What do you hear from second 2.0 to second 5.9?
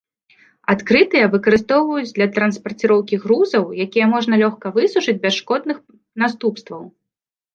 для транспарціроўкі грузаў, якія можна лёгка высушыць без шкодных